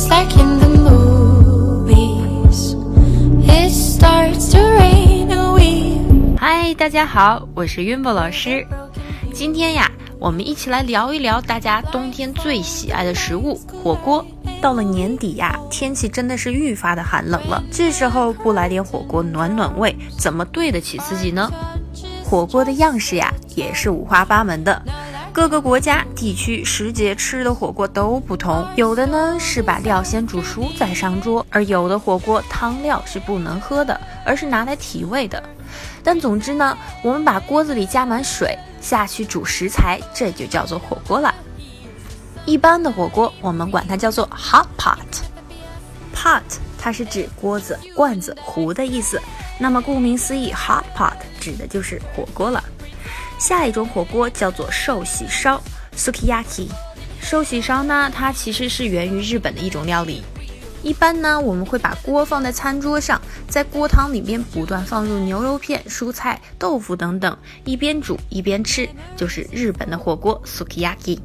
[0.00, 2.74] Just like in the movies,
[3.46, 6.00] it starts to rain and we
[6.38, 8.66] 嗨，大家好，我是云博老师。
[9.34, 14.24] 今天呀，我们一起来聊一聊大家冬天最喜爱的食物——火锅。
[14.62, 17.62] 到了年底呀，天气真的是愈发的寒冷了。
[17.70, 21.52] 这时候不来点火锅暖暖胃，怎么对得起自己呢？
[22.24, 24.82] 火锅的样式呀，也是五花八门的。
[25.32, 35.40] 各个国家、地区、时节吃的火锅都不同，有的呢是把料先煮熟再上桌，而有的火锅汤料是不能喝的，而是拿来提味的。
[36.02, 41.32] 但总之呢，我们把锅子里加满水下去煮食材，这就叫做火锅了。
[42.44, 44.98] 一般的火锅，我们管它叫做 hot pot。
[46.12, 46.42] pot
[46.76, 49.20] 它是指锅子、罐子、壶的意思。
[49.58, 52.62] 那么顾名思义，hot pot 指的就是火锅了。
[53.40, 55.60] 下一种火锅叫做寿喜烧
[55.96, 56.68] （sukiyaki）。
[57.22, 60.22] 寿喜烧呢，它其实是源于日本的一种料理。
[60.82, 71.18] 一般呢，我们会把锅放在餐桌上，在锅汤里面不断放入牛肉片、蔬菜、豆腐等等，一边煮一边吃，就是日本的火锅 sukiyaki。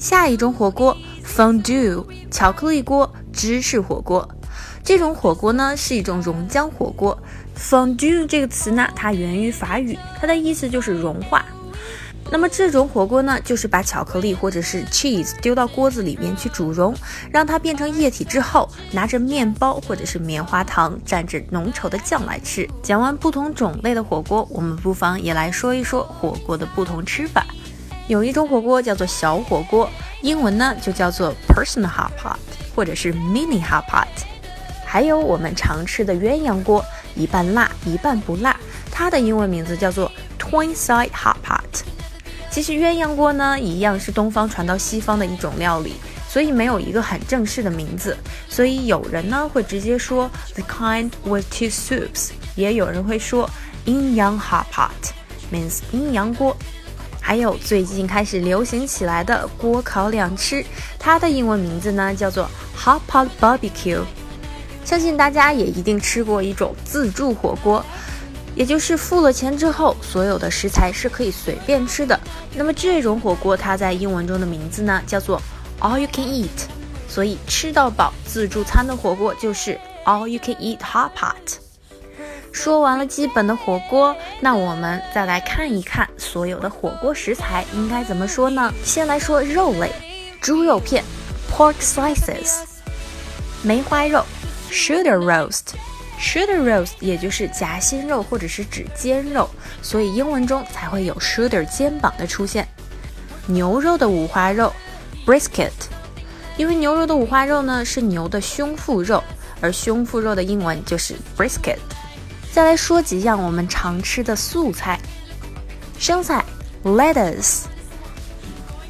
[0.00, 4.28] 下一种火锅 fondue 巧克力锅芝士火锅，
[4.84, 7.18] 这种火锅呢是一种溶浆火锅。
[7.56, 11.42] fondue 这个词呢，它源于法语，它的意思就是融化。
[12.30, 16.94] 那么这种火锅呢，就是把巧克力或者是 cheese 丢到锅子里面去煮溶，
[17.32, 22.68] 让它变成液体之后，拿着面包或者是棉花糖蘸着浓稠的酱来吃。
[22.82, 27.46] 讲完不同种类的火锅，我们不妨也来说一说火锅的不同吃法。
[28.06, 29.88] 有一种火锅叫做小火锅，
[30.20, 32.36] 英文呢就叫做 personal hot pot
[32.80, 34.06] 或者是 mini hot pot。
[34.86, 36.82] 还有我们常吃的鸳鸯锅，
[37.14, 38.56] 一半辣一半不辣，
[38.90, 41.82] 它的英文名字叫做 twin side hot pot。
[42.50, 45.92] 其实鸳鸯锅呢一样是东方传到西方的一种料理，
[46.26, 48.16] 所以没有一个很正式的名字。
[48.48, 53.46] 所以有人呢会直接说 the kind with two soups，也有人会说
[53.84, 56.56] 阴阳 hot pot，means 阴阳锅。
[57.20, 60.64] 还有最近开始流行起来的锅烤两吃，
[60.98, 64.02] 它的英文名字呢叫做 Hot Pot Barbecue。
[64.84, 67.84] 相信大家也一定吃过一种自助火锅，
[68.56, 72.18] 也就是付了钱之后，所有的食材是可以随便吃的。
[72.56, 75.40] 那么这种火锅它在英文中的名字呢叫做
[75.78, 76.48] All You Can Eat，
[77.08, 81.59] 所以吃到饱自助餐的火锅就是 All You Can Eat Hot Pot。
[82.52, 88.72] 说完了基本的火锅，那我们再来看一看所有的火锅食材应该怎么说呢？
[88.84, 89.90] 先来说肉类，
[90.40, 91.02] 猪肉片
[91.50, 92.64] （pork slices）、
[93.62, 94.24] 梅花肉
[94.70, 95.74] （shoulder roast）、
[96.20, 99.48] shoulder roast 也就是夹心肉或者是指肩肉，
[99.80, 102.66] 所以英文中才会有 shoulder 肩膀的出现。
[103.46, 104.72] 牛肉的五花肉
[105.24, 105.70] （brisket），
[106.56, 109.22] 因为牛肉的五花肉呢是牛的胸腹肉，
[109.60, 111.78] 而胸腹肉的英文就是 brisket。
[112.52, 114.98] 再来说几样我们常吃的素菜：
[115.98, 116.44] 生菜
[116.82, 117.62] （lettuce）、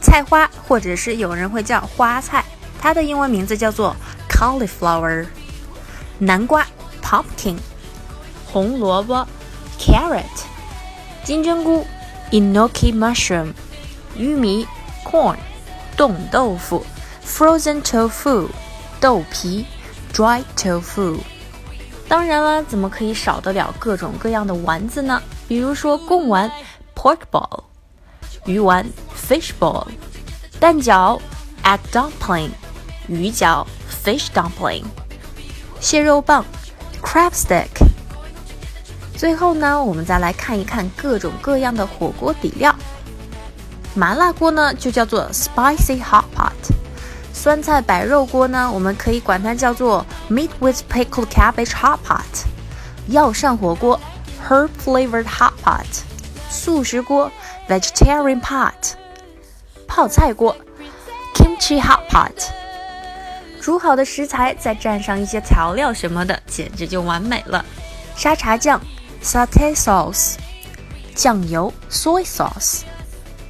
[0.00, 2.44] 菜花或者是有人会叫花菜，
[2.78, 3.96] 它的英文名字叫做
[4.28, 5.24] cauliflower；
[6.18, 6.66] 南瓜
[7.02, 7.56] （pumpkin）、
[8.44, 9.26] 红萝卜
[9.78, 10.24] （carrot）、
[11.24, 11.86] 金针菇
[12.30, 13.52] （enoki mushroom）、
[14.18, 14.66] 玉米
[15.02, 15.36] （corn）、
[15.96, 16.84] 冻豆腐
[17.26, 18.48] （frozen tofu）、
[19.00, 19.64] 豆皮
[20.12, 21.18] （dry tofu）。
[22.08, 25.20] 当然了，怎么可以少得了各种各样的丸子呢？
[25.48, 26.50] 比如说贡丸
[26.94, 27.64] （pork ball）、
[28.44, 28.86] 鱼丸
[29.28, 29.86] （fish ball）、
[30.60, 31.20] 蛋饺
[31.64, 32.50] （egg dumpling）、
[33.08, 33.66] 鱼饺
[34.04, 34.84] （fish dumpling）、
[35.80, 36.44] 蟹肉棒
[37.02, 37.68] （crab stick）。
[39.16, 42.74] 最后呢，我们再来看一看各种各样的火锅底料。
[43.94, 46.52] 麻辣锅呢，就叫做 spicy hot pot。
[47.38, 52.18] 酸菜白肉锅呢，我们可以管它叫做 meat with pickled cabbage hot pot；
[53.08, 54.00] 药膳火锅
[54.48, 55.84] herb flavored hot pot；
[56.50, 57.30] 素食锅
[57.68, 58.72] vegetarian pot；
[59.86, 60.56] 泡菜锅
[61.34, 62.32] kimchi hot pot。
[63.60, 67.64] 煮好的食材再蘸上一些调料什么的，简直就完美了。
[68.16, 68.80] 沙茶酱
[69.22, 70.36] satay sauce；
[71.14, 72.80] 酱油 soy sauce；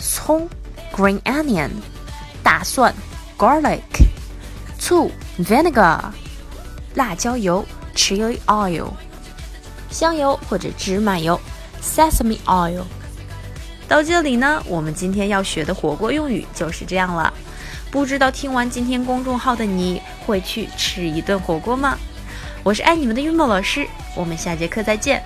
[0.00, 0.48] 葱
[0.96, 1.68] green onion；
[2.42, 2.92] 大蒜。
[3.44, 3.80] garlic，
[4.78, 6.00] 醋 vinegar，
[6.94, 7.62] 辣椒油
[7.94, 8.86] chili oil，
[9.90, 11.38] 香油或者芝麻油
[11.82, 12.84] sesame oil。
[13.86, 17.30] 到这里呢，我们今天要学的火锅用语就是这样了。
[17.90, 21.98] 不知道听完今天公众号的你会去吃一顿火锅吗？
[22.62, 23.86] 我是爱你们的玉墨老师，
[24.16, 25.22] 我们下节课再见。